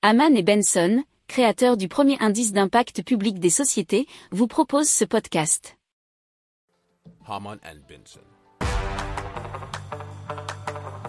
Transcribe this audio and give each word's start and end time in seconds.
Haman 0.00 0.36
et 0.36 0.44
Benson, 0.44 1.02
créateurs 1.26 1.76
du 1.76 1.88
premier 1.88 2.16
indice 2.20 2.52
d'impact 2.52 3.02
public 3.02 3.40
des 3.40 3.50
sociétés, 3.50 4.06
vous 4.30 4.46
proposent 4.46 4.88
ce 4.88 5.04
podcast. 5.04 5.76
Haman 7.26 7.58
and 7.64 7.78
Benson. 7.88 8.20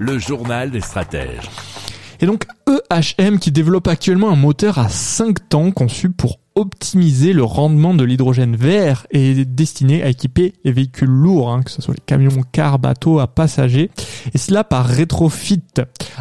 Le 0.00 0.18
journal 0.18 0.72
des 0.72 0.80
stratèges. 0.80 1.48
Et 2.20 2.26
donc 2.26 2.42
EHM 2.90 3.38
qui 3.38 3.52
développe 3.52 3.88
actuellement 3.88 4.30
un 4.30 4.36
moteur 4.36 4.78
à 4.78 4.88
5 4.88 5.48
temps 5.48 5.70
conçu 5.70 6.10
pour 6.10 6.38
optimiser 6.54 7.32
le 7.32 7.44
rendement 7.44 7.94
de 7.94 8.04
l'hydrogène 8.04 8.56
vert 8.56 9.06
et 9.10 9.44
destiné 9.44 10.02
à 10.02 10.08
équiper 10.08 10.52
les 10.64 10.72
véhicules 10.72 11.08
lourds, 11.08 11.50
hein, 11.50 11.62
que 11.62 11.70
ce 11.70 11.80
soit 11.80 11.94
les 11.94 12.02
camions, 12.04 12.42
cars, 12.52 12.78
bateaux 12.78 13.20
à 13.20 13.26
passagers, 13.26 13.90
et 14.34 14.38
cela 14.38 14.64
par 14.64 14.86
rétrofit. 14.86 15.62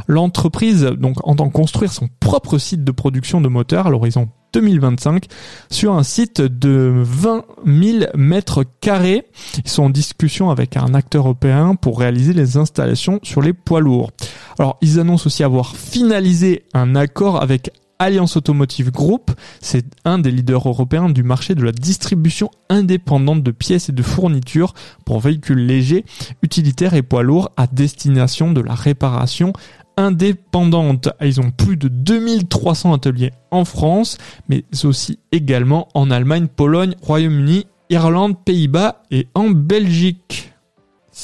L'entreprise 0.08 0.84
donc 0.84 1.18
entend 1.28 1.50
construire 1.50 1.92
son 1.92 2.08
propre 2.20 2.58
site 2.58 2.84
de 2.84 2.92
production 2.92 3.42
de 3.42 3.50
moteurs 3.50 3.88
à 3.88 3.90
l'horizon 3.90 4.30
2025 4.54 5.26
sur 5.70 5.94
un 5.94 6.04
site 6.04 6.42
de 6.42 6.92
20 6.96 7.46
000 7.66 8.06
mètres 8.16 8.64
carrés. 8.82 9.26
Ils 9.64 9.70
sont 9.70 9.84
en 9.84 9.90
discussion 9.90 10.50
avec 10.50 10.78
un 10.78 10.94
acteur 10.94 11.24
européen 11.24 11.76
pour 11.76 12.00
réaliser 12.00 12.34
les 12.34 12.58
installations 12.58 13.20
sur 13.24 13.42
les 13.42 13.54
poids 13.54 13.80
lourds. 13.80 14.12
Alors, 14.60 14.78
ils 14.82 15.00
annoncent 15.00 15.28
aussi 15.28 15.44
avoir 15.44 15.76
finalisé 15.76 16.64
un 16.74 16.96
accord 16.96 17.42
avec 17.42 17.72
Alliance 18.02 18.36
Automotive 18.36 18.92
Group, 18.92 19.30
c'est 19.60 19.86
un 20.06 20.18
des 20.18 20.32
leaders 20.32 20.68
européens 20.68 21.08
du 21.08 21.22
marché 21.22 21.54
de 21.54 21.62
la 21.62 21.72
distribution 21.72 22.50
indépendante 22.68 23.44
de 23.44 23.52
pièces 23.52 23.90
et 23.90 23.92
de 23.92 24.02
fournitures 24.02 24.74
pour 25.06 25.20
véhicules 25.20 25.64
légers, 25.64 26.04
utilitaires 26.42 26.96
et 26.96 27.04
poids 27.04 27.22
lourds 27.22 27.52
à 27.58 27.68
destination 27.68 28.52
de 28.54 28.62
la 28.62 28.74
réparation 28.74 29.54
indépendante. 29.98 31.10
Ils 31.22 31.40
ont 31.40 31.52
plus 31.52 31.78
de 31.78 31.90
2300 31.90 32.94
ateliers 32.94 33.34
en 33.52 33.66
France, 33.66 34.18
mais 34.50 34.66
aussi 34.84 35.20
également 35.32 35.88
en 35.94 36.10
Allemagne, 36.10 36.48
Pologne, 36.48 36.96
Royaume-Uni, 37.04 37.68
Irlande, 37.92 38.44
Pays-Bas 38.44 39.04
et 39.12 39.28
en 39.36 39.52
Belgique. 39.52 40.51